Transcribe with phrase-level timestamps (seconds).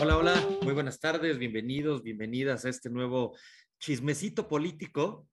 [0.00, 3.36] Hola, hola, muy buenas tardes, bienvenidos, bienvenidas a este nuevo
[3.78, 5.28] chismecito político.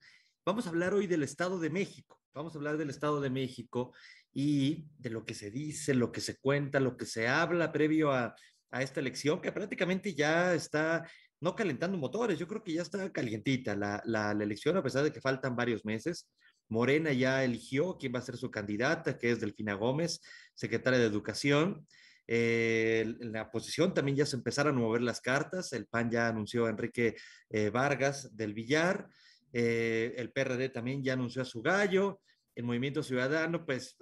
[0.46, 3.94] Vamos a hablar hoy del Estado de México, vamos a hablar del Estado de México
[4.32, 8.12] y de lo que se dice, lo que se cuenta, lo que se habla previo
[8.12, 8.36] a,
[8.72, 11.06] a esta elección, que prácticamente ya está
[11.44, 15.12] no calentando motores, yo creo que ya está calientita la, la, elección, a pesar de
[15.12, 16.32] que faltan varios meses.
[16.70, 20.22] Morena ya eligió quién va a ser su candidata, que es Delfina Gómez,
[20.56, 21.86] secretaria de Educación.
[22.28, 25.74] Eh, la oposición también ya se empezaron a mover las cartas.
[25.74, 27.16] El PAN ya anunció a Enrique
[27.50, 29.08] eh, Vargas del Villar.
[29.52, 32.22] Eh, el PRD también ya anunció a su gallo.
[32.56, 33.98] El Movimiento Ciudadano, pues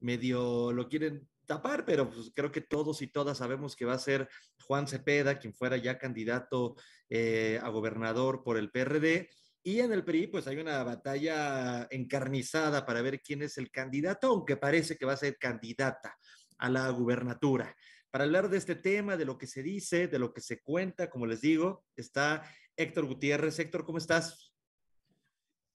[0.00, 3.98] medio lo quieren tapar, pero pues creo que todos y todas sabemos que va a
[3.98, 4.28] ser
[4.66, 6.76] Juan Cepeda, quien fuera ya candidato
[7.08, 9.28] eh, a gobernador por el PRD.
[9.62, 14.28] Y en el PRI, pues hay una batalla encarnizada para ver quién es el candidato,
[14.28, 16.16] aunque parece que va a ser candidata
[16.58, 17.76] a la gubernatura.
[18.10, 21.10] Para hablar de este tema, de lo que se dice, de lo que se cuenta,
[21.10, 22.42] como les digo, está
[22.76, 23.58] Héctor Gutiérrez.
[23.58, 24.52] Héctor, ¿cómo estás?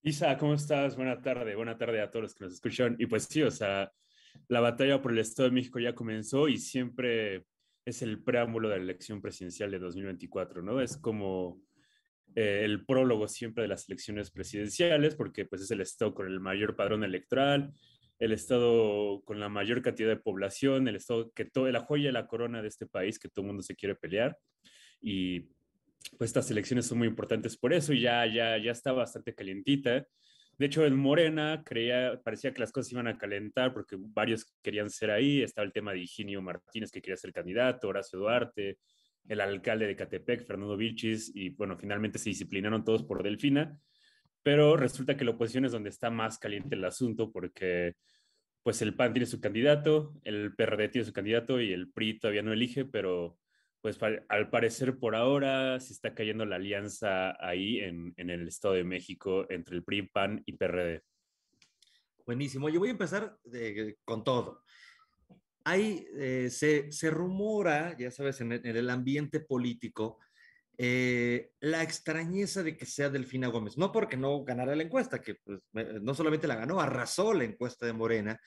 [0.04, 0.96] Isa, ¿cómo estás?
[0.96, 2.96] Buena tarde, buena tarde a todos los que nos escuchan.
[2.98, 3.92] Y pues sí, o sea,
[4.48, 7.46] la batalla por el Estado de México ya comenzó y siempre
[7.86, 10.82] es el preámbulo de la elección presidencial de 2024, ¿no?
[10.82, 11.62] Es como
[12.36, 16.40] eh, el prólogo siempre de las elecciones presidenciales, porque pues es el Estado con el
[16.40, 17.74] mayor padrón electoral,
[18.22, 22.28] el Estado con la mayor cantidad de población, el Estado que todo, la joya la
[22.28, 24.38] corona de este país, que todo el mundo se quiere pelear.
[25.02, 25.40] Y
[26.20, 30.06] pues estas elecciones son muy importantes por eso, y ya, ya, ya está bastante calientita.
[30.56, 34.92] De hecho, en Morena creía, parecía que las cosas iban a calentar porque varios querían
[34.92, 35.42] ser ahí.
[35.42, 38.78] Estaba el tema de Higinio Martínez, que quería ser candidato, Horacio Duarte,
[39.28, 43.76] el alcalde de Catepec, Fernando Vilchis, y bueno, finalmente se disciplinaron todos por Delfina.
[44.44, 47.96] Pero resulta que la oposición es donde está más caliente el asunto porque
[48.64, 52.44] pues el PAN tiene su candidato, el PRD tiene su candidato y el PRI todavía
[52.44, 53.38] no elige, pero
[53.82, 53.98] pues
[54.30, 59.48] al parecer por ahora se está cayendo la alianza ahí en, el Estado de México
[59.50, 61.02] entre el PRI, PAN y PRD.
[62.26, 62.70] Buenísimo.
[62.70, 63.38] Yo voy a empezar
[64.06, 64.64] con todo.
[65.64, 70.20] Hay, eh, se, rumora, ya sabes, en, el ambiente político,
[70.84, 73.78] eh, la extrañeza de que sea Delfina Gómez.
[73.78, 75.60] No porque no ganara la encuesta, que pues,
[76.02, 78.42] no solamente la ganó, arrasó la encuesta de Morena,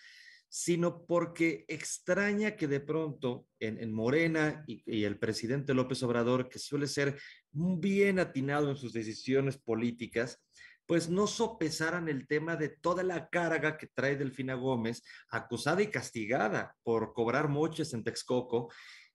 [0.48, 6.88] sino porque extraña que de pronto en, Morena y, el presidente López Obrador, que suele
[6.88, 7.20] ser
[7.52, 10.42] bien atinado en sus decisiones políticas,
[10.86, 15.86] pues no sopesaran el tema de toda la carga que trae Delfina Gómez, acusada y
[15.86, 18.72] castigada por cobrar moches en Texcoco,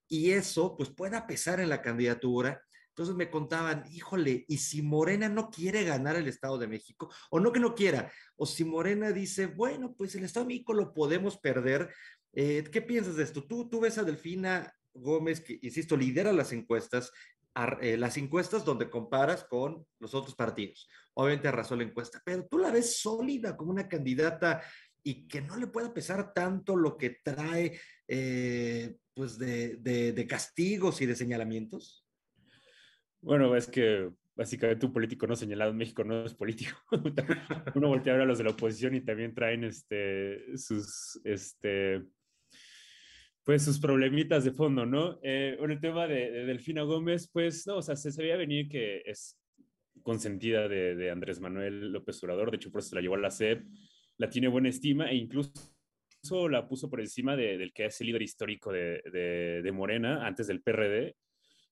[0.07, 2.63] y eso pues pueda pesar en la candidatura
[2.99, 7.09] entonces me contaban, híjole, ¿y si Morena no quiere ganar el Estado de México?
[7.29, 10.73] O no que no quiera, o si Morena dice, bueno, pues el Estado de México
[10.73, 11.93] lo podemos perder.
[12.33, 13.45] Eh, ¿Qué piensas de esto?
[13.47, 17.13] Tú, tú ves a Delfina Gómez, que, insisto, lidera las encuestas,
[17.79, 20.89] eh, las encuestas donde comparas con los otros partidos.
[21.13, 24.61] Obviamente arrasó la encuesta, pero tú la ves sólida como una candidata
[25.03, 27.79] y que no le pueda pesar tanto lo que trae
[28.09, 31.98] eh, pues de, de castigos y de señalamientos.
[33.21, 34.09] Bueno, es que
[34.39, 36.77] básicamente un político no señalado en México no es político.
[37.75, 42.01] Uno voltea a ver a los de la oposición y también traen este, sus, este,
[43.43, 45.19] pues sus problemitas de fondo, ¿no?
[45.23, 49.01] Eh, bueno, el tema de, Delfina Gómez, pues no, o sea, se sabía venir que
[49.05, 49.37] es
[50.03, 53.31] consentida de, Andrés Manuel López Obrador, de hecho por eso se la llevó a la
[53.31, 53.65] SEP,
[54.17, 55.51] la tiene buena estima e incluso
[56.49, 60.61] la puso por encima del que es el líder histórico de, de Morena, antes del
[60.61, 61.15] PRD,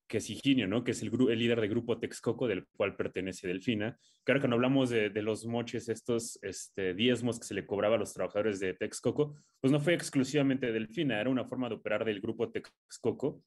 [0.08, 0.84] que es Higinio, ¿no?
[0.84, 3.98] Que es el, el, líder del grupo Texcoco, del cual pertenece Delfina.
[4.24, 8.00] Claro que no hablamos de, los moches, estos este, diezmos que se le cobraba a
[8.00, 12.22] los trabajadores de Texcoco, pues no fue exclusivamente Delfina, era una forma de operar del
[12.22, 13.44] grupo Texcoco,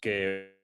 [0.00, 0.60] que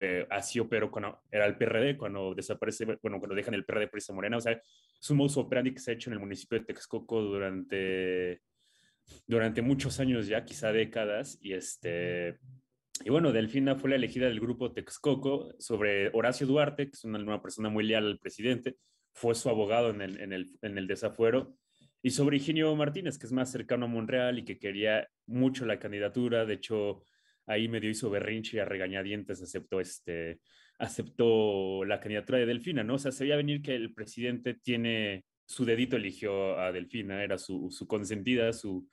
[0.00, 4.12] eh, así operó cuando era el PRD, cuando desaparece, bueno, cuando dejan el PRD Prisa
[4.12, 6.64] Morena, o sea, es un modus operandi que se ha hecho en el municipio de
[6.64, 8.42] Texcoco durante,
[9.26, 12.38] durante muchos años ya, quizá décadas, y este
[13.04, 17.40] y bueno, Delfina fue la elegida del grupo Texcoco sobre Horacio Duarte, que es una,
[17.40, 18.76] persona muy leal al presidente,
[19.12, 21.56] fue su abogado en el, desafuero,
[22.02, 25.78] y sobre Higinio Martínez, que es más cercano a Monreal y que quería mucho la
[25.78, 27.02] candidatura, de hecho,
[27.46, 30.40] ahí medio hizo berrinche y a regañadientes aceptó, este,
[30.78, 32.94] la candidatura de Delfina, ¿no?
[32.94, 37.38] O sea, se veía venir que el presidente tiene, su dedito eligió a Delfina, era
[37.38, 38.86] su, consentida, su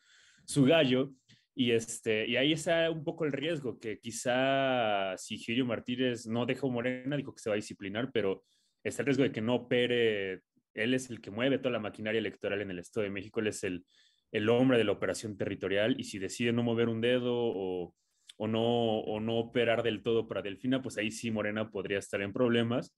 [0.63, 1.13] gallo,
[1.55, 6.45] y, este, y ahí está un poco el riesgo, que quizá si Girio Martínez no
[6.45, 8.43] dejó Morena, dijo que se va a disciplinar, pero
[8.83, 10.41] está el riesgo de que no opere,
[10.73, 13.47] él es el que mueve toda la maquinaria electoral en el Estado de México, él
[13.47, 13.85] es el,
[14.33, 17.95] el hombre de la operación territorial, y si decide no mover un dedo o,
[18.35, 22.21] o no, o no operar del todo para Delfina, pues ahí sí Morena podría estar
[22.21, 22.93] en problemas,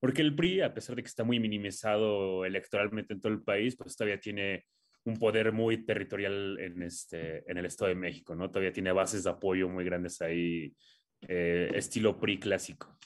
[0.00, 3.76] porque el PRI, a pesar de que está muy minimizado electoralmente en todo el país,
[3.76, 4.64] pues todavía tiene
[5.04, 8.50] un poder muy territorial en, este, en el Estado de México, ¿no?
[8.50, 10.74] Todavía tiene bases de apoyo muy grandes ahí,
[11.22, 12.98] eh, estilo PRI clásico.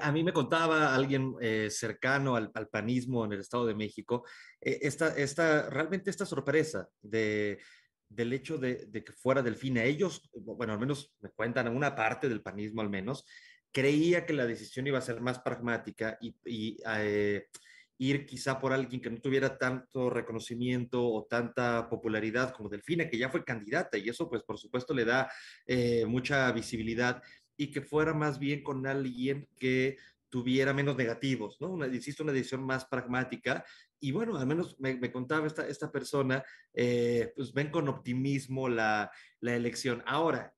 [0.00, 4.24] A mí me contaba alguien eh, cercano al, panismo en el Estado de México,
[4.60, 7.60] eh, esta, esta, realmente esta sorpresa de,
[8.08, 9.84] del hecho de, que fuera Delfina.
[9.84, 13.24] Ellos, bueno, al menos me cuentan, una parte del panismo al menos,
[13.72, 16.78] creía que la decisión iba a ser más pragmática y,
[17.98, 23.18] ir quizá por alguien que no tuviera tanto reconocimiento o tanta popularidad como Delfina, que
[23.18, 25.30] ya fue candidata y eso pues por supuesto le da
[25.66, 27.22] eh, mucha visibilidad
[27.56, 29.96] y que fuera más bien con alguien que
[30.28, 31.70] tuviera menos negativos, ¿no?
[31.70, 33.64] Una, insisto, una decisión más pragmática.
[33.98, 36.44] Y bueno, al menos me, contaba esta, esta persona,
[36.74, 39.10] eh, pues ven con optimismo la,
[39.40, 40.02] la, elección.
[40.04, 40.52] Ahora,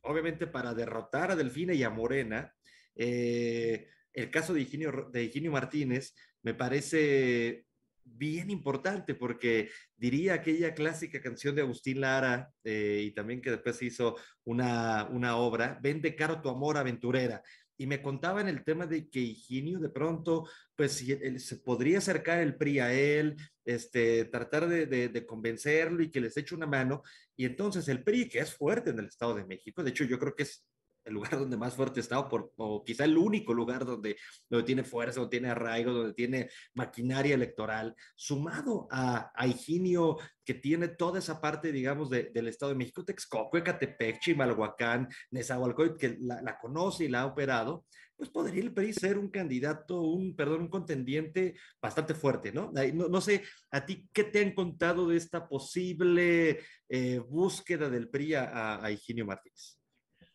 [0.00, 2.52] obviamente para derrotar a Delfina y a Morena,
[2.96, 7.66] eh, el caso de Higinio, de Higinio Martínez me parece
[8.04, 13.80] bien importante porque diría aquella clásica canción de Agustín Lara eh, y también que después
[13.82, 17.42] hizo una, una obra, Vende caro tu amor aventurera.
[17.78, 21.04] Y me contaban el tema de que Higinio de pronto, pues
[21.38, 26.20] se podría acercar el PRI a él, este, tratar de, de, de, convencerlo y que
[26.20, 27.02] les eche una mano.
[27.34, 30.18] Y entonces el PRI, que es fuerte en el Estado de México, de hecho yo
[30.18, 30.64] creo que es
[31.04, 34.16] el lugar donde más fuerte está, o, por, o quizá el único lugar donde,
[34.48, 40.54] donde tiene fuerza, donde tiene arraigo, donde tiene maquinaria electoral, sumado a, a Higinio, que
[40.54, 46.18] tiene toda esa parte, digamos, de, del Estado de México, Texcoco, Ecatepec, Chimalhuacán, Nezahualcóyotl, que
[46.20, 47.84] la, la, conoce y la ha operado,
[48.16, 52.70] pues podría el PRI ser un candidato, un, perdón, un contendiente bastante fuerte, ¿no?
[52.94, 58.08] No, no sé, a ti, ¿qué te han contado de esta posible eh, búsqueda del
[58.08, 59.81] PRI a, a Higinio Martínez?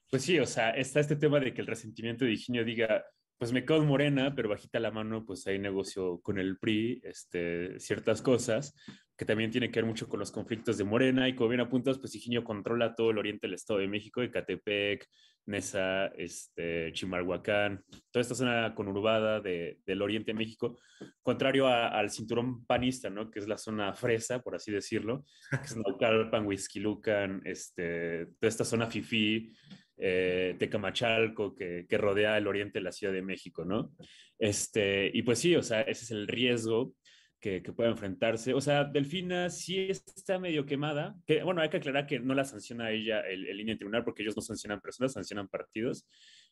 [0.10, 3.04] Pues sí, o sea, está este tema de que el resentimiento de Higinio diga,
[3.38, 7.80] pues me quedo morena, pero bajita la mano, pues hay negocio con el PRI, este,
[7.80, 8.74] ciertas cosas,
[9.18, 11.98] que también tiene que ver mucho con los conflictos de Morena, y como bien apuntas,
[11.98, 15.08] pues Higinio controla todo el oriente del Estado de México, Ecatepec,
[15.48, 20.78] Nesa, este, Chimalhuacán, toda esta zona conurbada de, del oriente de México,
[21.24, 23.32] contrario al cinturón panista, ¿no?
[23.32, 28.66] Que es la zona fresa, por así decirlo, que es Naucalpan, Huizquilucan, este, toda esta
[28.66, 29.52] zona fifí,
[29.98, 33.94] eh, Tecamachalco, que, que, rodea el oriente de la Ciudad de México, ¿no?
[34.38, 36.94] Este, y pues sí, o sea, ese es el riesgo
[37.40, 38.54] que, que puede enfrentarse.
[38.54, 42.46] O sea, Delfina sí está medio quemada, que bueno, hay que aclarar que no la
[42.46, 46.08] sanciona ella el, el línea tribunal porque ellos no sancionan personas, sancionan partidos.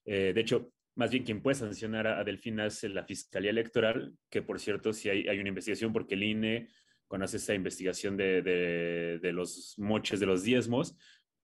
[0.05, 4.13] Eh, de hecho, más bien quien puede sancionar a, a, Delfina es la Fiscalía Electoral,
[4.29, 6.69] que por cierto, sí hay, hay una investigación porque el INE,
[7.07, 10.97] cuando hace esta investigación de, de, de los moches de los diezmos,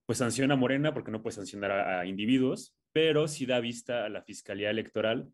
[0.06, 4.04] pues sanciona a Morena porque no puede sancionar a, a, individuos, pero sí da vista
[4.04, 5.28] a la Fiscalía Electoral.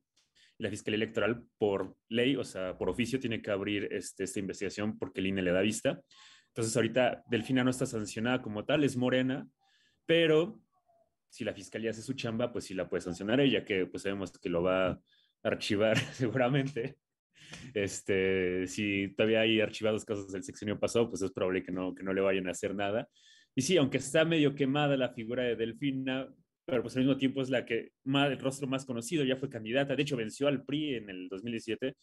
[0.59, 4.99] La Fiscalía Electoral, por ley, o sea, por oficio, tiene que abrir este, esta investigación
[4.99, 6.01] porque el INE le da vista.
[6.49, 9.49] Entonces, ahorita Delfina no está sancionada como tal, es Morena,
[10.07, 10.61] pero
[11.29, 14.33] si la Fiscalía hace su chamba, pues sí la puede sancionar ella, que pues sabemos
[14.33, 15.01] que lo va a
[15.43, 16.99] archivar seguramente.
[17.75, 22.03] Este, si todavía hay archivados casos del sexenio pasado, pues es probable que no, que
[22.03, 23.09] no le vayan a hacer nada.
[23.55, 26.29] Y sí, aunque está medio quemada la figura de Delfina,
[26.69, 29.49] pero pues al mismo tiempo es la que más, el rostro más conocido, ya fue
[29.49, 31.97] candidata, de hecho venció al PRI en el 2017.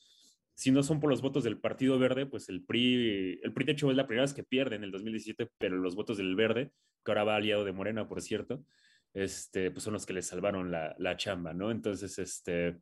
[0.55, 3.71] Si no son por los votos del Partido Verde, pues el PRI, el PRI de
[3.73, 6.71] hecho es la primera vez que pierde en el 2017, pero los votos del Verde,
[7.03, 8.65] que ahora va aliado de Morena, por cierto,
[9.13, 11.69] este, pues son los que le salvaron la, chamba, ¿no?
[11.69, 12.77] Entonces, este,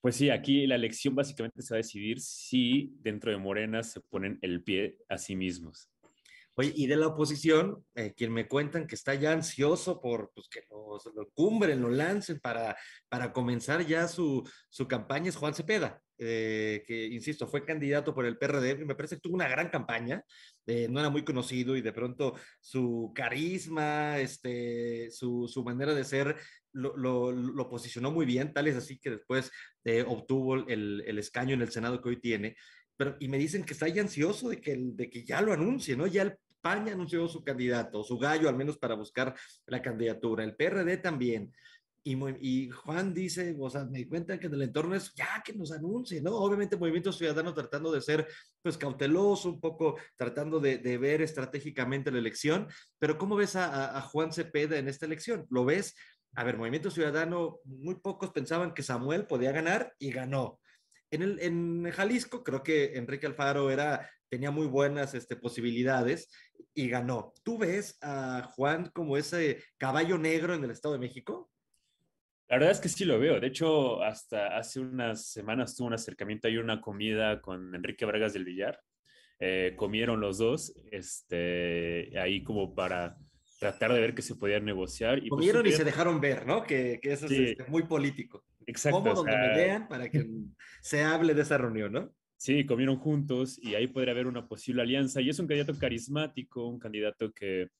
[0.00, 4.00] pues sí, aquí la elección básicamente se va a decidir si dentro de Morena se
[4.02, 5.90] ponen el pie a sí mismos.
[6.58, 10.48] Oye, y de la oposición, eh, quien me cuentan que está ya ansioso por pues,
[10.48, 12.76] que lo, lo cumbren, lo lancen para,
[13.08, 18.24] para comenzar ya su, su campaña es Juan Cepeda, eh, que, insisto, fue candidato por
[18.24, 20.24] el PRD, me parece que tuvo una gran campaña,
[20.66, 26.04] eh, no era muy conocido y de pronto su carisma, este, su, su manera de
[26.04, 26.36] ser,
[26.72, 29.50] lo, lo, lo, posicionó muy bien, tal es así que después
[29.84, 32.56] eh, obtuvo el, el escaño en el Senado que hoy tiene.
[32.96, 35.96] Pero, y me dicen que está ya ansioso de que, de que ya lo anuncie,
[35.96, 36.06] ¿no?
[36.06, 39.34] Ya el España anunció su candidato, su gallo al menos para buscar
[39.66, 41.52] la candidatura, el PRD también.
[42.02, 45.52] Y, y, Juan dice, o sea, me cuentan que en el entorno es ya que
[45.52, 46.36] nos anuncie, ¿no?
[46.36, 48.26] Obviamente Movimiento Ciudadano tratando de ser
[48.62, 52.68] pues cauteloso, un poco tratando de, de ver estratégicamente la elección,
[52.98, 55.46] pero ¿cómo ves a, a, Juan Cepeda en esta elección?
[55.50, 55.94] ¿Lo ves?
[56.34, 60.60] A ver, Movimiento Ciudadano, muy pocos pensaban que Samuel podía ganar y ganó.
[61.10, 66.30] En, el, en Jalisco creo que Enrique Alfaro era tenía muy buenas este, posibilidades
[66.74, 67.32] y ganó.
[67.42, 71.50] ¿Tú ves a Juan como ese caballo negro en el Estado de México?
[72.48, 73.40] La verdad es que sí lo veo.
[73.40, 78.34] De hecho, hasta hace unas semanas tuvo un acercamiento y una comida con Enrique Vargas
[78.34, 78.80] del Villar.
[79.40, 83.16] Eh, comieron los dos, este, ahí como para
[83.58, 85.18] tratar de ver qué se podía negociar.
[85.18, 86.62] Y pues comieron y se dejaron ver, ¿no?
[86.62, 88.44] Que, que eso es este, muy político.
[88.66, 88.98] Exacto.
[88.98, 90.24] Como donde me vean para que
[90.82, 92.12] se hable de esa reunión, ¿no?
[92.36, 95.20] Sí, comieron juntos y ahí podría haber una posible alianza.
[95.20, 97.70] Y es un candidato carismático, un candidato que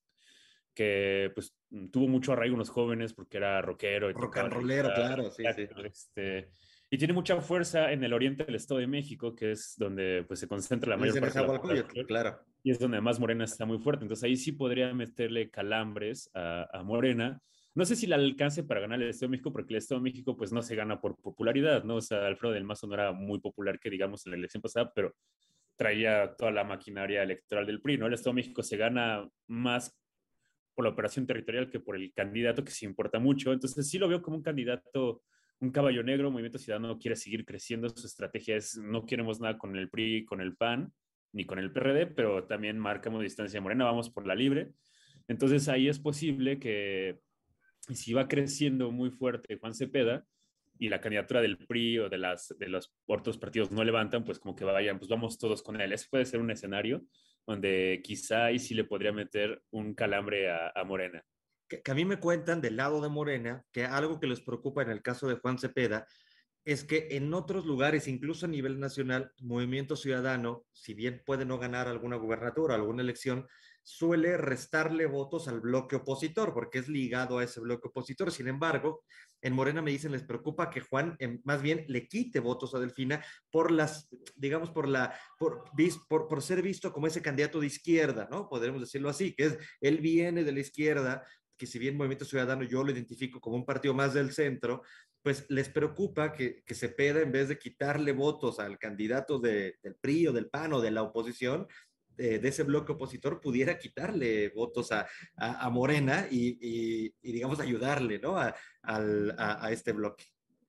[0.76, 4.10] que pues mm, tuvo mucho arraigo en los jóvenes porque era rockero.
[4.10, 5.66] Y Rock and rollero, claro, sí, sí.
[5.82, 6.50] Este,
[6.90, 10.38] y tiene mucha fuerza en el oriente del Estado de México, que es donde pues,
[10.38, 12.40] se concentra la mayor parte de la claro.
[12.62, 14.04] Y es donde además Morena está muy fuerte.
[14.04, 17.40] Entonces ahí sí podría meterle calambres a, a Morena.
[17.76, 20.04] No sé si le alcance para ganar el Estado de México, porque el Estado de
[20.04, 21.96] México pues no se gana por popularidad, ¿no?
[21.96, 24.90] O sea, Alfredo del Mazo no era muy popular, que digamos, en la elección pasada,
[24.94, 25.14] pero
[25.76, 28.06] traía toda la maquinaria electoral del PRI, ¿no?
[28.06, 29.94] El Estado de México se gana más
[30.74, 33.52] por la operación territorial que por el candidato, que se importa mucho.
[33.52, 35.22] Entonces sí lo veo como un candidato,
[35.60, 39.76] un caballo negro, Movimiento Ciudadano quiere seguir creciendo, su estrategia es no queremos nada con
[39.76, 40.94] el PRI, con el PAN,
[41.32, 44.72] ni con el PRD, pero también marcamos distancia morena, vamos por la libre.
[45.28, 47.20] Entonces ahí es posible que
[47.92, 50.26] si va creciendo muy fuerte Juan Cepeda,
[50.78, 54.38] y la candidatura del PRI o de, las, de los otros partidos no levantan, pues
[54.38, 55.92] como que vayan, pues vamos todos con él.
[55.92, 57.02] Ese puede ser un escenario
[57.46, 61.24] donde quizá ahí sí le podría meter un calambre a, Morena.
[61.68, 64.90] Que, a mí me cuentan del lado de Morena que algo que les preocupa en
[64.90, 66.06] el caso de Juan Cepeda
[66.64, 71.58] es que en otros lugares, incluso a nivel nacional, Movimiento Ciudadano, si bien puede no
[71.58, 73.46] ganar alguna gubernatura, alguna elección,
[73.86, 78.32] suele restarle votos al bloque opositor, porque es ligado a ese bloque opositor.
[78.32, 79.04] Sin embargo,
[79.40, 82.80] en Morena me dicen, les preocupa que Juan em, más bien le quite votos a
[82.80, 85.70] Delfina por las, digamos, por la, por,
[86.08, 88.48] por, ser visto como ese candidato de izquierda, ¿no?
[88.48, 91.22] Podríamos decirlo así, que es, él viene de la izquierda,
[91.56, 94.82] que si bien Movimiento Ciudadano yo lo identifico como un partido más del centro,
[95.22, 99.94] pues les preocupa que, que Cepeda, en vez de quitarle votos al candidato de, del
[99.94, 101.68] PRI o del PAN o de la oposición,
[102.16, 105.06] de, ese bloque opositor pudiera quitarle votos a,
[105.36, 106.58] a, Morena y,
[107.22, 108.36] y, digamos, ayudarle, ¿no?
[108.36, 110.24] A, a, este bloque.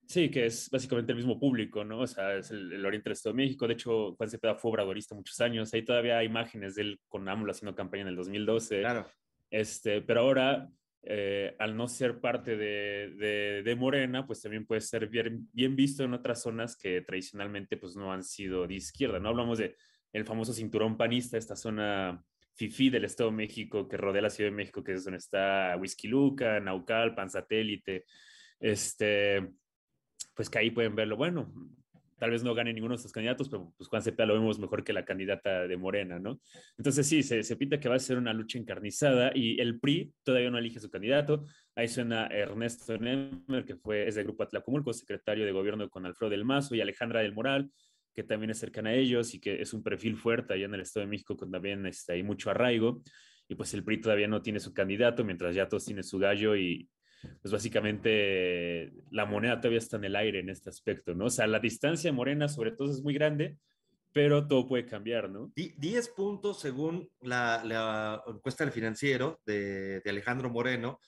[0.06, 2.00] Sí, que es básicamente el mismo público, ¿no?
[2.00, 3.66] O sea, es el, Oriente del Estado de México.
[3.66, 5.72] De hecho, Juan Cepeda fue obradorista muchos años.
[5.74, 8.80] Ahí todavía hay imágenes de él con AMLO haciendo campaña en el 2012.
[8.80, 9.06] Claro.
[9.50, 10.68] Este, pero ahora,
[11.02, 15.76] eh, al no ser parte de, de, de, Morena, pues también puede ser bien, bien
[15.76, 19.28] visto en otras zonas que tradicionalmente pues no han sido de izquierda, ¿no?
[19.28, 19.76] Hablamos de
[20.12, 22.22] el famoso cinturón panista, esta zona
[22.54, 25.76] FIFI del Estado de México que rodea la Ciudad de México, que es donde está
[25.78, 28.04] Whisky Luca, Naucal, Pan Satélite,
[28.58, 29.48] este,
[30.34, 31.16] pues que ahí pueden verlo.
[31.16, 31.52] Bueno,
[32.18, 34.82] tal vez no gane ninguno de estos candidatos, pero pues Juan Cepeda lo vemos mejor
[34.82, 36.40] que la candidata de Morena, ¿no?
[36.76, 40.12] Entonces sí, se, se pinta que va a ser una lucha encarnizada y el PRI
[40.24, 41.44] todavía no elige su candidato.
[41.76, 46.30] Ahí suena Ernesto Nemer, que fue, es del Grupo Atlacomulco, secretario de gobierno con Alfredo
[46.30, 47.70] del Mazo y Alejandra del Moral,
[48.18, 50.80] que también es cercana a ellos y que es un perfil fuerte allá en el
[50.80, 53.00] Estado de México con también está, hay mucho arraigo.
[53.46, 56.56] Y pues el PRI todavía no tiene su candidato, mientras ya todos tienen su gallo
[56.56, 56.90] y
[57.40, 61.26] pues básicamente la moneda todavía está en el aire en este aspecto, ¿no?
[61.26, 63.56] O sea, la distancia morena sobre todo es muy grande,
[64.12, 65.52] pero todo puede cambiar, ¿no?
[65.54, 70.98] 10 puntos según la, la encuesta del financiero de, de Alejandro Moreno,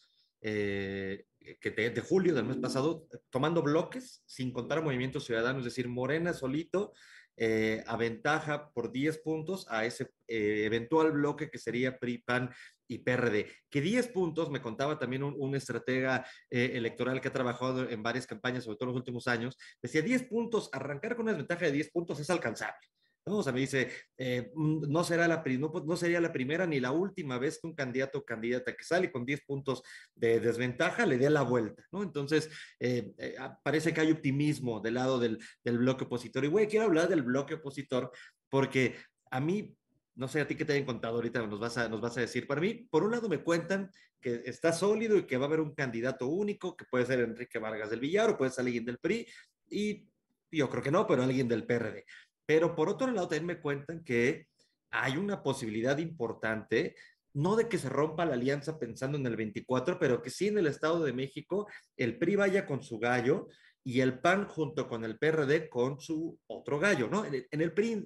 [0.42, 1.24] eh,
[1.60, 5.88] que de, julio del mes pasado, tomando bloques sin contar a Movimiento Ciudadano, es decir,
[5.88, 6.92] Morena solito
[7.36, 12.50] eh, aventaja por 10 puntos a ese eh, eventual bloque que sería PRI, PAN
[12.86, 13.50] y PRD.
[13.70, 18.02] Que 10 puntos, me contaba también un, un estratega eh, electoral que ha trabajado en
[18.02, 21.64] varias campañas, sobre todo en los últimos años, decía 10 puntos, arrancar con una desventaja
[21.64, 22.86] de 10 puntos es alcanzable.
[23.24, 26.80] O sea, me dice, eh, mm, no, será la, no, no, sería la primera ni
[26.80, 29.82] la última vez que un candidato o candidata que sale con 10 puntos
[30.14, 32.02] de desventaja le dé la vuelta, ¿no?
[32.02, 32.48] Entonces,
[32.78, 36.44] eh, eh, ah, parece que hay optimismo del lado del, bloque opositor.
[36.44, 38.10] Y, güey, quiero hablar del bloque opositor
[38.48, 38.96] porque
[39.30, 39.76] a mí,
[40.14, 42.20] no sé a ti qué te hayan contado ahorita, nos vas, a, nos vas a
[42.20, 42.46] decir.
[42.46, 45.60] Para mí, por un lado me cuentan que está sólido y que va a haber
[45.60, 49.26] un candidato único, que puede ser Enrique Vargas del Villar puede ser alguien del PRI,
[49.70, 50.08] y
[50.52, 52.04] yo creo que no, pero alguien del PRD.
[52.50, 54.48] Pero por otro lado, también me cuentan que
[54.90, 56.96] hay una posibilidad importante,
[57.32, 60.58] no de que se rompa la alianza pensando en el 24, pero que sí en
[60.58, 63.46] el Estado de México el PRI vaya con su gallo
[63.84, 67.24] y el PAN junto con el PRD con su otro gallo, ¿no?
[67.24, 68.04] En el, PRI,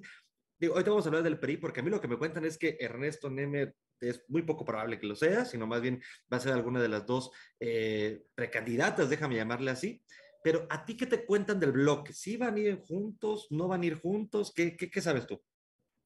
[0.59, 2.59] digo, ahorita vamos a hablar del PRI, porque a mí lo que me cuentan es
[2.59, 5.99] que Ernesto Nemer es muy poco probable que lo sea, sino más bien
[6.31, 10.03] va a ser alguna de las dos eh, precandidatas, déjame llamarle así.
[10.45, 12.13] Pero a ti, ¿qué te cuentan del bloque?
[12.13, 13.47] ¿Sí van a ir juntos?
[13.49, 14.53] ¿No van a ir juntos?
[14.55, 15.41] ¿Qué, qué, qué sabes tú?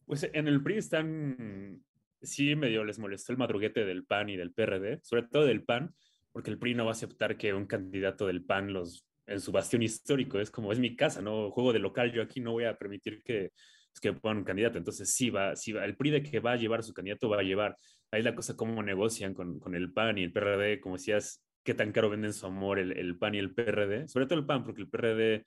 [0.05, 1.84] Pues en el PRI están,
[2.22, 5.93] sí medio les molestó el madruguete del PAN y del PRD, sobre todo del PAN,
[6.31, 9.51] porque el PRI no va a aceptar que un candidato del PAN los en su
[9.51, 12.63] bastión histórico, es como es mi casa, no juego de local, yo aquí no voy
[12.63, 13.51] a permitir que,
[13.91, 16.53] pues, que pongan un candidato, entonces sí va, sí va, el PRI de que va
[16.53, 17.75] a llevar su candidato va a llevar,
[18.10, 21.73] ahí la cosa cómo negocian con, con el PAN y el PRD, como decías, qué
[21.73, 24.63] tan caro venden su amor el, el PAN y el PRD, sobre todo el PAN,
[24.63, 25.45] porque el PRD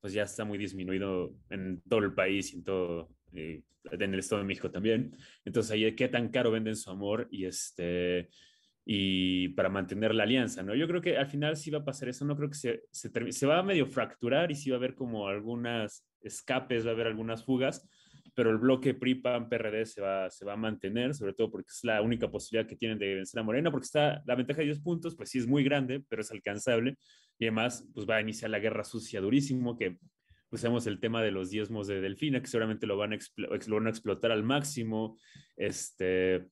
[0.00, 4.18] pues ya está muy disminuido en todo el país y en todo, eh, en el
[4.18, 5.16] Estado de México también.
[5.44, 8.28] Entonces, ahí qué tan caro venden su amor y este
[8.88, 10.72] y para mantener la alianza, ¿no?
[10.76, 13.10] Yo creo que al final sí va a pasar eso, no creo que se, se,
[13.32, 16.92] se va a medio fracturar y sí va a haber como algunas escapes, va a
[16.94, 17.88] haber algunas fugas,
[18.36, 22.02] pero el bloque PRI-PAN-PRD se va, se va a mantener, sobre todo porque es la
[22.02, 25.16] única posibilidad que tienen de vencer a Morena, porque está la ventaja de 10 puntos,
[25.16, 26.98] pues sí es muy grande, pero es alcanzable,
[27.38, 29.96] y además pues va a iniciar la guerra sucia durísimo, que
[30.50, 33.76] pues vemos el tema de los diezmos de Delfina, que seguramente lo van a, lo
[33.76, 35.18] van a explotar al máximo,
[35.56, 36.46] este,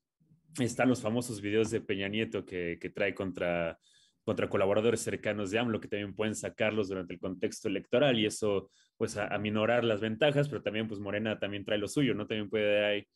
[0.58, 3.78] están los famosos videos de Peña Nieto que, que trae contra
[4.24, 8.70] contra colaboradores cercanos de AMLO que también pueden sacarlos durante el contexto electoral y eso
[8.96, 12.26] pues a, minorar las ventajas, pero también pues Morena también trae lo suyo, ¿no?
[12.26, 13.06] También puede ahí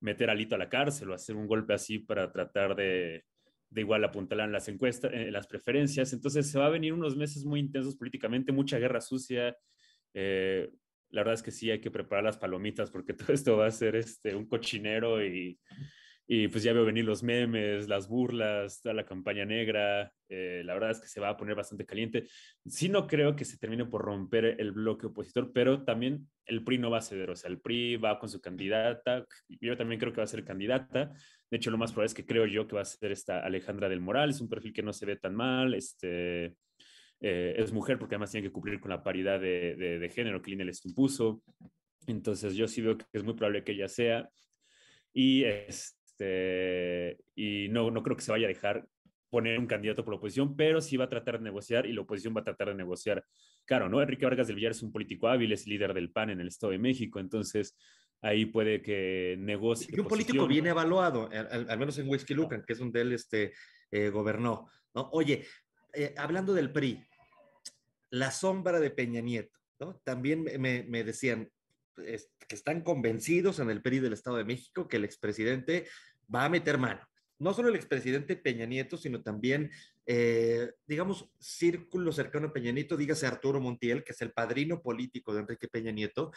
[0.00, 3.24] meter a Lito a la cárcel o hacer un golpe así para tratar de,
[3.70, 6.12] de igual apuntalar en las encuestas, en las preferencias.
[6.12, 9.56] Entonces se va a venir unos meses muy intensos políticamente, mucha guerra sucia.
[10.12, 10.70] Eh,
[11.10, 13.72] la verdad es que sí hay que preparar las palomitas porque todo esto va a
[13.72, 15.58] ser este, un cochinero y
[16.26, 20.10] y pues ya veo venir los memes, las burlas, toda la campaña negra.
[20.28, 22.26] Eh, la verdad es que se va a poner bastante caliente.
[22.64, 26.78] Sí no creo que se termine por romper el bloque opositor, pero también el PRI
[26.78, 27.28] no va a ceder.
[27.28, 29.26] O sea, el PRI va con su candidata.
[29.48, 31.12] Yo también creo que va a ser candidata.
[31.50, 33.90] De hecho, lo más probable es que creo yo que va a ser esta Alejandra
[33.90, 34.30] del Moral.
[34.30, 35.74] Es un perfil que no se ve tan mal.
[35.74, 36.54] Este,
[37.20, 40.40] eh, es mujer porque además tiene que cumplir con la paridad de, de, de género
[40.40, 41.42] que INE les impuso.
[42.06, 44.30] Entonces yo sí veo que es muy probable que ella sea.
[45.12, 48.86] Y es, este, y no, no creo que se vaya a dejar
[49.30, 52.02] poner un candidato por la oposición, pero sí va a tratar de negociar y la
[52.02, 53.24] oposición va a tratar de negociar.
[53.64, 54.00] Claro, ¿no?
[54.00, 56.70] Enrique Vargas del Villar es un político hábil, es líder del PAN en el Estado
[56.70, 57.76] de México, entonces
[58.22, 59.88] ahí puede que negocie.
[59.92, 63.52] Y un político bien evaluado, al, menos en Whisky Lucan, que es donde él este,
[63.90, 64.68] eh, gobernó.
[64.94, 65.10] ¿no?
[65.12, 65.44] Oye,
[65.94, 67.04] eh, hablando del PRI,
[68.10, 70.00] la sombra de Peña Nieto, ¿no?
[70.04, 71.50] También me, me decían,
[71.96, 75.86] que están convencidos en el PRI del Estado de México que el expresidente
[76.32, 77.00] va a meter mano.
[77.38, 79.70] No solo el expresidente Peña Nieto, sino también,
[80.06, 85.34] eh, digamos, círculo cercano a Peña Nieto, dígase Arturo Montiel, que es el padrino político
[85.34, 86.32] de Enrique Peña Nieto,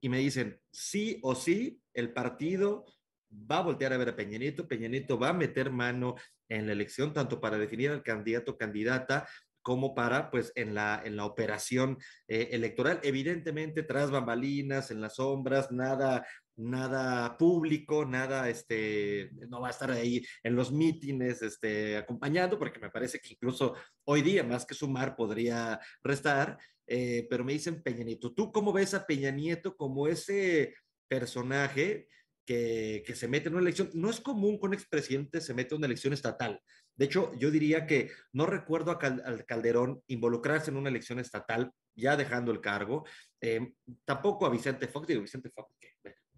[0.00, 2.84] y me dicen, sí o sí, el partido
[3.32, 6.16] va a voltear a ver a Peña Nieto, Peña Nieto va a meter mano
[6.48, 9.26] en la elección, tanto para definir al candidato o candidata,
[9.62, 11.98] como para, pues, en la, en la operación
[12.28, 13.00] eh, electoral.
[13.02, 19.90] Evidentemente, tras bambalinas, en las sombras, nada, nada público, nada, este, no va a estar
[19.90, 24.74] ahí en los mítines, este, acompañando, porque me parece que incluso hoy día, más que
[24.74, 29.76] sumar, podría restar, eh, pero me dicen Peña Nieto, ¿tú cómo ves a Peña Nieto
[29.76, 30.74] como ese
[31.08, 32.08] personaje
[32.44, 33.90] que, que, se mete en una elección.
[33.94, 36.60] No es común que un expresidente se mete en una elección estatal.
[36.94, 41.72] De hecho, yo diría que no recuerdo a al Calderón involucrarse en una elección estatal
[41.94, 43.04] ya dejando el cargo.
[43.40, 43.74] Eh,
[44.04, 45.74] tampoco a Vicente Fox, digo Vicente Fox,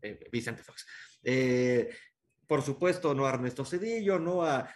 [0.02, 0.86] eh, Vicente Fox.
[1.22, 1.90] Eh,
[2.46, 4.68] por supuesto, no a Ernesto Cedillo, no a,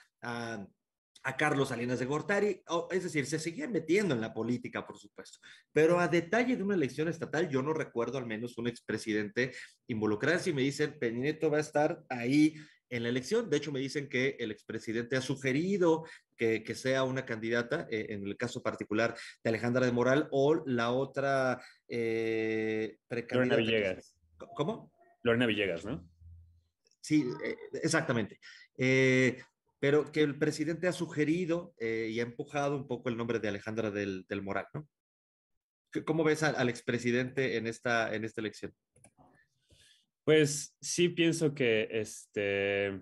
[1.36, 5.40] Carlos Salinas de Gortari, es decir, se seguía metiendo en la política, por supuesto,
[5.74, 9.52] pero a detalle de una elección estatal, yo no recuerdo al menos un expresidente
[9.88, 12.54] involucrarse y me dicen, Peña va a estar ahí
[12.90, 13.51] en la elección.
[13.51, 16.05] De hecho, me dicen que el expresidente ha sugerido
[16.37, 20.62] que, que sea una candidata, eh, en el caso particular de Alejandra de Moral, o
[20.66, 22.98] la otra eh,
[23.31, 24.16] Lorena Villegas.
[24.57, 24.92] ¿Cómo?
[25.22, 26.09] Lorena Villegas, ¿no?
[27.01, 28.38] Sí, eh, exactamente.
[29.81, 33.90] Pero que el presidente ha sugerido y ha empujado un poco el nombre de Alejandra
[33.90, 34.88] del, del Moral, ¿no?
[36.05, 38.74] ¿Cómo ves al, al expresidente en esta, en esta elección?
[40.28, 43.00] Pues sí pienso que este,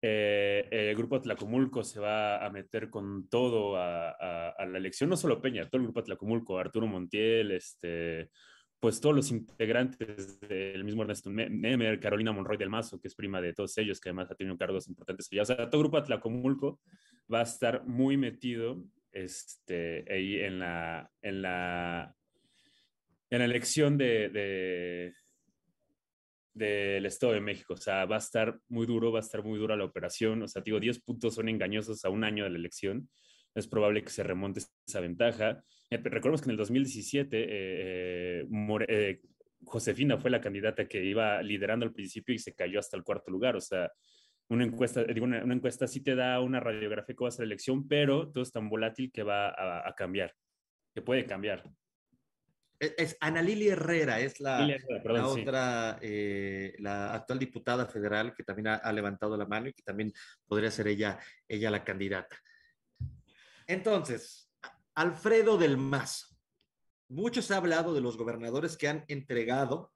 [0.00, 5.42] eh, el grupo Tlacomulco se va a meter con todo a, la elección, no solo
[5.42, 8.30] Peña, todo el grupo Tlacomulco, Arturo Montiel, este,
[8.80, 13.42] pues todos los integrantes del mismo Ernesto Nemer, Carolina Monroy del Mazo, que es prima
[13.42, 16.80] de todos ellos, que además ha tenido cargos importantes O sea, todo el grupo Atlacomulco
[17.30, 22.14] va a estar muy metido este, ahí en la, en la,
[23.28, 25.12] en la elección de,
[26.58, 27.74] del Estado de México.
[27.74, 30.42] O sea, va a estar muy duro, va a estar muy dura la operación.
[30.42, 33.08] O sea, digo, 10 puntos son engañosos a un año de la elección.
[33.54, 35.62] Es probable que se remonte esa ventaja.
[35.90, 39.20] Eh, recordemos que en el 2017 eh, More, eh,
[39.64, 43.30] Josefina fue la candidata que iba liderando al principio y se cayó hasta el cuarto
[43.30, 43.56] lugar.
[43.56, 43.90] O sea,
[44.48, 47.52] una encuesta, digo, una, encuesta sí te da una radiografía que va a ser la
[47.52, 50.34] elección, pero todo es tan volátil que va a, cambiar,
[50.94, 51.64] que puede cambiar.
[52.78, 54.68] Es, es Ana Lili Herrera, es la,
[55.04, 59.82] la otra, eh, la actual diputada federal que también ha, levantado la mano y que
[59.82, 60.12] también
[60.46, 62.36] podría ser ella, ella la candidata.
[63.66, 64.50] Entonces,
[64.94, 66.26] Alfredo del Mazo.
[67.08, 69.92] Mucho se ha hablado de los gobernadores que han entregado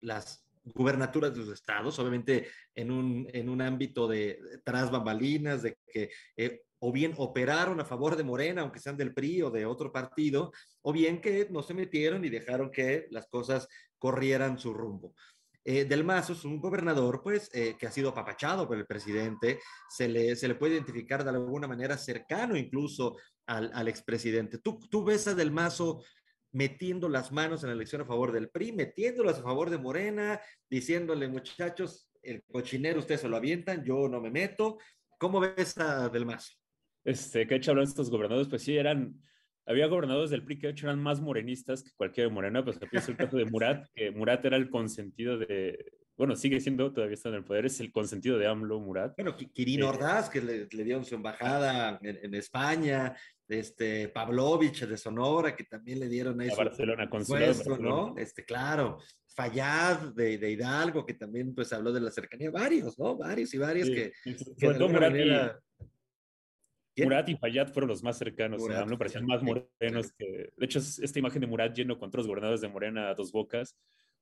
[0.00, 5.78] las gubernaturas de los estados, obviamente en un, en un ámbito de, tras bambalinas, de
[5.86, 9.64] que eh, o bien operaron a favor de Morena, aunque sean del PRI o de
[9.64, 13.66] otro partido, o bien que no se metieron y dejaron que las cosas
[13.98, 15.14] corrieran su rumbo.
[15.64, 19.60] Eh, del Mazo es un gobernador, pues, eh, que ha sido apapachado por el presidente,
[19.88, 23.16] se le, se le puede identificar de alguna manera cercano incluso
[23.46, 24.58] al, al expresidente.
[24.58, 26.04] ¿Tú, ¿Tú ves a Del Mazo
[26.52, 30.38] metiendo las manos en la elección a favor del PRI, metiéndolas a favor de Morena,
[30.68, 34.76] diciéndole, muchachos, el cochinero ustedes se lo avientan, yo no me meto.
[35.18, 36.52] ¿Cómo ves a Del Mazo?
[37.04, 39.20] Este, que ha hecho hablar estos gobernadores, pues sí, eran,
[39.66, 43.10] había gobernadores del PRI que de hecho eran más morenistas que cualquier Morena, pues pienso
[43.10, 47.28] el caso de Murat, que Murat era el consentido de, bueno, sigue siendo, todavía está
[47.28, 49.14] en el poder, es el consentido de AMLO, Murat.
[49.16, 53.16] Bueno, Quirino eh, Ordaz, que le, le, dieron su embajada en, España,
[53.48, 58.14] este, Pavlovich de Sonora, que también le dieron ahí a Barcelona, puesto, ¿no?
[58.16, 63.16] Este, claro, Fallad de, de, Hidalgo, que también pues habló de la cercanía, varios, ¿no?
[63.16, 65.60] Varios y varios que, que de Murat, manera...
[65.80, 65.84] y,
[66.96, 70.78] Murat y Fayad fueron los más cercanos, Murat, AMLO parecían más morenos que, de hecho,
[70.78, 73.76] esta imagen de Murat lleno con otros gobernadores de Morena a dos bocas,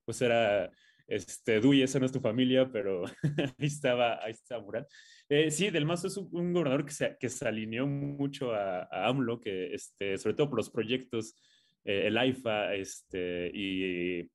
[0.04, 0.70] pues era
[1.06, 3.04] este, Duy, esa no es tu familia, pero
[3.58, 4.88] ahí estaba, ahí estaba Murat.
[5.28, 9.40] Eh, sí, Del Mazo es un, gobernador que se, que se alineó mucho a, AMLO,
[9.40, 11.34] que este, sobre todo por los proyectos,
[11.84, 14.30] eh, el AIFA este, y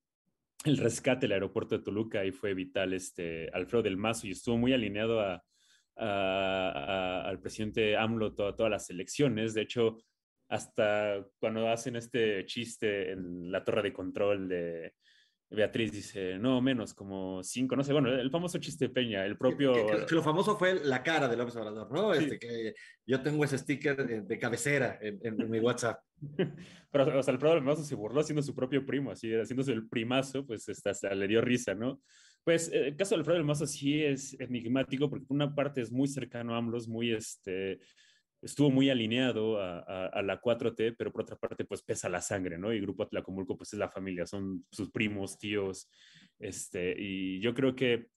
[0.66, 4.58] el rescate del aeropuerto de Toluca, ahí fue vital este, Alfredo Del Mazo y estuvo
[4.58, 5.44] muy alineado a,
[5.98, 9.54] al presidente AMLO todas las elecciones.
[9.54, 9.98] De hecho,
[10.50, 14.94] hasta cuando hacen este chiste en la torre de control de
[15.50, 19.74] Beatriz dice, no, menos, como cinco, no sé, bueno, el famoso chiste Peña, el propio...
[20.10, 22.14] lo famoso fue la cara de López Obrador, ¿no?
[22.14, 22.74] Este, que
[23.06, 26.02] yo tengo ese sticker de, cabecera en, mi WhatsApp.
[26.92, 30.46] Pero, o sea, el problema se burló haciendo su propio primo, así, haciéndose el primazo,
[30.46, 32.02] pues hasta, le dio risa, ¿no?
[32.48, 35.92] Pues el caso de Alfredo del Mazo sí es enigmático, porque por una parte es
[35.92, 37.82] muy cercano a AMLO, muy, este,
[38.42, 42.72] estuvo muy alineado a, la 4T, pero por otra parte, pues pesa la sangre, ¿no?
[42.72, 45.90] Y Grupo Atlacomulco, pues es la familia, son sus primos, tíos,
[46.40, 48.08] este, y yo creo que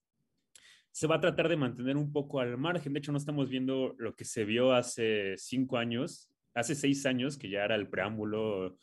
[0.92, 2.92] se va a tratar de mantener un poco al margen.
[2.92, 7.36] De hecho, no estamos viendo lo que se vio hace cinco años, hace seis años,
[7.36, 8.78] que ya era el preámbulo,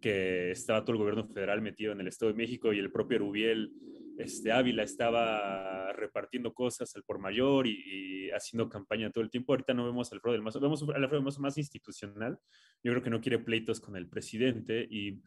[0.00, 3.18] que estaba todo el gobierno federal metido en el Estado de México y el propio
[3.18, 3.72] Rubiel
[4.18, 9.52] este, Ávila estaba repartiendo cosas al por mayor y, haciendo campaña todo el tiempo.
[9.52, 12.38] Ahorita no vemos al Alfredo del Mazo, vemos al Alfredo del Mazo más institucional.
[12.82, 15.20] Yo creo que no quiere pleitos con el presidente y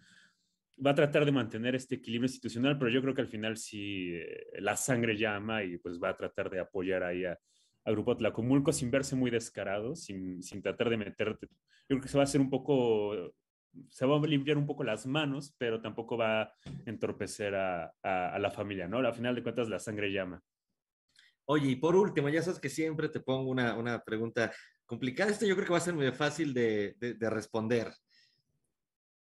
[0.85, 4.11] va a tratar de mantener este equilibrio institucional, pero yo creo que al final sí
[4.13, 7.39] eh, la sangre llama y pues va a tratar de apoyar ahí a,
[7.85, 11.47] a Grupo Tlacomulco sin verse muy descarado, sin, sin tratar de meterte.
[11.47, 13.33] Yo creo que se va a hacer un poco
[13.89, 16.53] se va a limpiar un poco las manos, pero tampoco va a
[16.85, 18.97] entorpecer a, a, la familia, ¿no?
[18.97, 20.41] Al final de cuentas, la sangre llama.
[21.45, 24.51] Oye, y por último, ya sabes que siempre te pongo una, una pregunta
[24.85, 25.31] complicada.
[25.31, 27.93] Esto yo creo que va a ser muy fácil de, de, responder.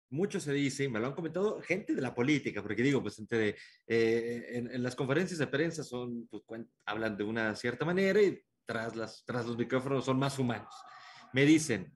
[0.09, 3.17] Mucho se dice, y me lo han comentado gente de la política, porque digo, pues
[3.19, 3.55] entre,
[3.87, 6.43] eh, en, las conferencias de prensa son, pues,
[6.85, 10.73] hablan de una cierta manera y tras, las, tras los micrófonos son más humanos.
[11.33, 11.93] Me dicen,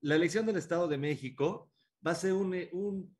[0.00, 1.70] la elección del Estado de México
[2.06, 3.16] va a ser un, eh, un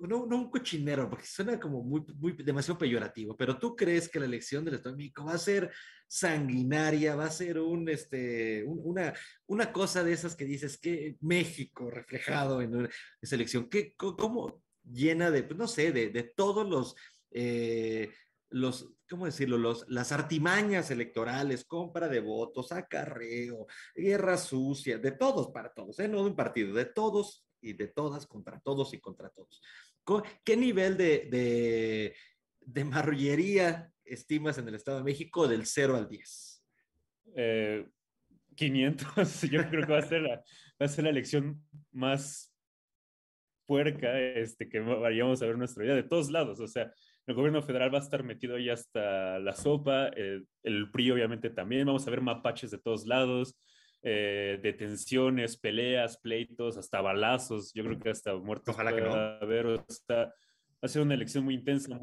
[0.00, 4.26] no, un cochinero, porque suena como muy, muy demasiado peyorativo, pero tú crees que la
[4.26, 5.72] elección del Estado de México va a ser
[6.06, 9.12] sanguinaria, va a ser un, este, una,
[9.46, 12.88] una cosa de esas que dices que México reflejado en
[13.20, 16.94] esa elección, que, ¿cómo llena de, pues, no sé, de, de todos los,
[17.30, 18.12] eh,
[18.50, 19.58] los, ¿cómo decirlo?
[19.58, 26.06] Los, las artimañas electorales, compra de votos, acarreo, guerra sucia, de todos para todos, ¿eh?
[26.08, 29.60] no de un partido, de todos y de todas contra todos y contra todos.
[30.44, 32.16] ¿Qué nivel de, de,
[32.60, 36.64] de marrullería estimas en el Estado de México del 0 al 10?
[38.54, 39.44] 500.
[39.44, 40.36] Eh, Yo creo que va a ser la,
[40.80, 42.52] va a ser la elección más
[43.66, 46.60] puerca este, que vayamos a ver nuestra vida de todos lados.
[46.60, 46.92] O sea,
[47.26, 51.50] el gobierno federal va a estar metido ahí hasta la sopa, eh, el PRI obviamente
[51.50, 53.58] también, vamos a ver mapaches de todos lados,
[54.02, 58.74] eh, detenciones, peleas, pleitos, hasta balazos, yo creo que hasta muertos.
[58.74, 59.12] Ojalá que no.
[59.14, 59.80] Haber,
[60.82, 61.98] a ser una elección muy intensa.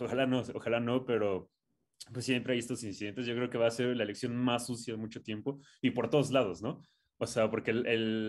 [0.00, 1.50] ojalá no, ojalá no, pero
[2.12, 3.26] pues siempre hay estos incidentes.
[3.26, 6.10] Yo creo que va a ser la elección más sucia de mucho tiempo y por
[6.10, 6.82] todos lados, ¿no?
[7.18, 8.28] O sea, porque el,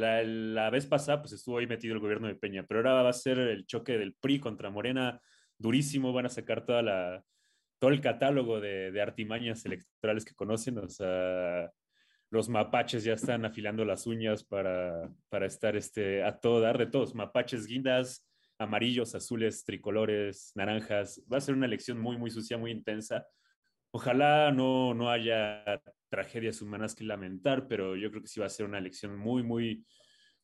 [0.54, 3.14] la, vez pasada pues estuvo ahí metido el gobierno de Peña, pero ahora va a
[3.14, 5.20] ser el choque del PRI contra Morena
[5.58, 7.24] durísimo, van a sacar toda la,
[7.80, 11.72] todo el catálogo de, de artimañas electorales que conocen, o sea,
[12.34, 16.88] los mapaches ya están afilando las uñas para, para estar este, a todo dar de
[16.88, 21.22] todos, mapaches, guindas, amarillos, azules, tricolores, naranjas.
[21.32, 23.28] Va a ser una elección muy, muy sucia, muy intensa.
[23.92, 25.64] Ojalá no, no haya
[26.10, 29.44] tragedias humanas que lamentar, pero yo creo que sí va a ser una elección muy,
[29.44, 29.86] muy,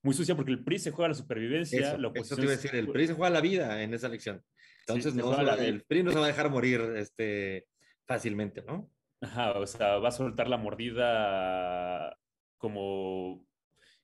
[0.04, 1.95] muy sucia porque el PRI se juega la supervivencia.
[1.95, 4.43] Eso, eso te iba a decir, el PRI se juega la vida en esa elección.
[4.82, 7.65] Entonces, no, el PRI no se va a dejar morir este,
[8.06, 8.91] fácilmente, ¿no?
[9.21, 12.17] Ajá, o sea, va a soltar la mordida
[12.58, 13.45] como, voy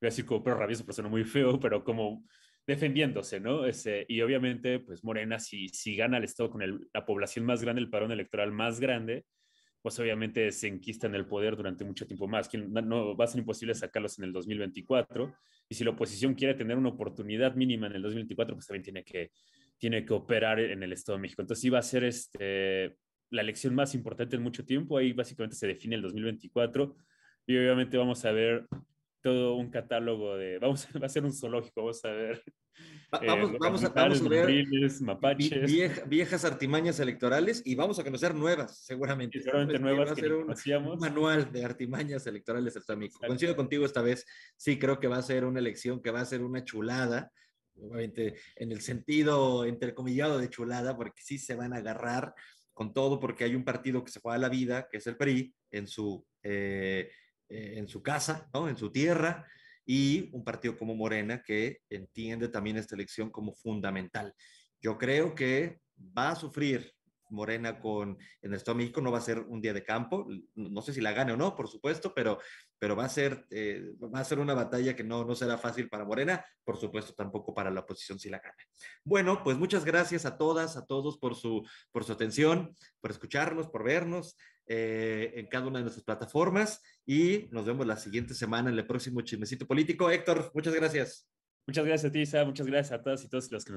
[0.02, 2.26] a decir como perro rabioso, pero suena muy feo, pero como
[2.68, 3.66] defendiéndose, ¿no?
[3.66, 7.62] Ese, y obviamente, pues Morena, si, si gana el Estado con el, la población más
[7.62, 9.26] grande, el padrón electoral más grande,
[9.82, 12.52] pues obviamente se enquista en el poder durante mucho tiempo más.
[12.56, 15.32] No, no, va a ser imposible sacarlos en el 2024.
[15.70, 19.04] Y si la oposición quiere tener una oportunidad mínima en el 2024, pues también tiene
[19.04, 19.30] que,
[19.78, 21.44] tiene que operar en el Estado de México.
[21.44, 22.98] Entonces sí va a ser este,
[23.30, 24.98] la elección más importante en mucho tiempo.
[24.98, 26.96] Ahí básicamente se define el 2024
[27.48, 28.68] y obviamente vamos a ver
[29.26, 32.44] todo un catálogo de, vamos, va a ser un zoológico, vamos a ver.
[33.22, 35.72] Eh, vamos, vamos, a, vamos, a, ver mapaches.
[36.08, 39.40] viejas artimañas electorales y vamos a conocer nuevas, seguramente.
[39.40, 43.18] seguramente nuevas va a ser un, un, manual de artimañas electorales amigo.
[43.26, 44.26] Coincido contigo esta vez,
[44.58, 47.32] sí creo que va a ser una elección que va a ser una chulada,
[47.78, 52.36] obviamente en el sentido entrecomillado de chulada, porque sí se van a agarrar
[52.76, 55.56] con todo porque hay un partido que se juega la vida, que es el PRI,
[55.72, 57.10] en su, eh,
[57.50, 58.68] eh, en su casa, ¿no?
[58.70, 59.48] en su tierra,
[59.86, 64.34] y un partido como Morena que entiende también esta elección como fundamental.
[64.82, 66.92] Yo creo que va a sufrir
[67.30, 70.28] Morena con en el Estado de México no va a ser un día de campo,
[70.56, 72.40] no sé si la gane o no, por supuesto, pero,
[72.80, 75.90] pero va, a ser, eh, va a ser una batalla que no, no será fácil
[75.90, 78.56] para Morena, por supuesto tampoco para la oposición si la gana.
[79.04, 83.68] Bueno, pues muchas gracias a todas, a todos por su, por su atención, por escucharnos,
[83.68, 88.70] por vernos eh, en cada una de nuestras plataformas y nos vemos la siguiente semana
[88.70, 90.10] en el próximo chismecito político.
[90.10, 91.30] Héctor, muchas gracias.
[91.68, 92.46] Muchas gracias a ti, Isa.
[92.46, 93.74] Muchas gracias a todas y todos los que nos